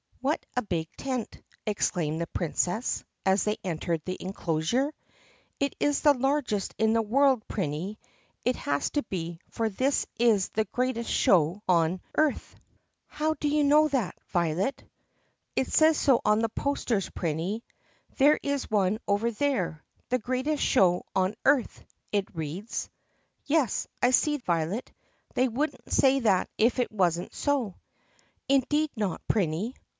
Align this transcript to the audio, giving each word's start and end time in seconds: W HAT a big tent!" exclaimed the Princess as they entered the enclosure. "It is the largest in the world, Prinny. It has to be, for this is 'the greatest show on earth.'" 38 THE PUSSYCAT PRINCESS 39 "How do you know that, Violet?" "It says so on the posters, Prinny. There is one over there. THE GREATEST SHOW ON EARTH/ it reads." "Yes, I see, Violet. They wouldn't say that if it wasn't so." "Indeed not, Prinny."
W 0.23 0.31
HAT 0.31 0.45
a 0.55 0.61
big 0.63 0.87
tent!" 0.97 1.41
exclaimed 1.65 2.21
the 2.21 2.27
Princess 2.27 3.03
as 3.25 3.43
they 3.43 3.57
entered 3.63 4.01
the 4.05 4.17
enclosure. 4.19 4.93
"It 5.59 5.75
is 5.79 6.01
the 6.01 6.13
largest 6.13 6.75
in 6.77 6.93
the 6.93 7.01
world, 7.01 7.43
Prinny. 7.47 7.97
It 8.45 8.55
has 8.55 8.91
to 8.91 9.03
be, 9.03 9.39
for 9.49 9.69
this 9.69 10.05
is 10.19 10.49
'the 10.49 10.65
greatest 10.65 11.09
show 11.09 11.63
on 11.67 12.01
earth.'" 12.15 12.55
38 13.15 13.15
THE 13.15 13.15
PUSSYCAT 13.15 13.15
PRINCESS 13.15 13.27
39 13.27 13.27
"How 13.27 13.33
do 13.33 13.47
you 13.47 13.63
know 13.63 13.87
that, 13.87 14.19
Violet?" 14.31 14.83
"It 15.55 15.67
says 15.73 15.97
so 15.97 16.21
on 16.23 16.39
the 16.39 16.49
posters, 16.49 17.09
Prinny. 17.11 17.61
There 18.17 18.39
is 18.43 18.69
one 18.71 18.99
over 19.07 19.31
there. 19.31 19.83
THE 20.09 20.19
GREATEST 20.19 20.63
SHOW 20.63 21.03
ON 21.15 21.35
EARTH/ 21.45 21.83
it 22.11 22.27
reads." 22.35 22.89
"Yes, 23.45 23.87
I 24.01 24.11
see, 24.11 24.37
Violet. 24.37 24.91
They 25.33 25.47
wouldn't 25.47 25.91
say 25.93 26.19
that 26.21 26.49
if 26.59 26.79
it 26.79 26.91
wasn't 26.91 27.33
so." 27.33 27.75
"Indeed 28.47 28.89
not, 28.95 29.21
Prinny." 29.27 29.75